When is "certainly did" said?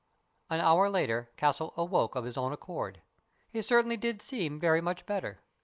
3.61-4.19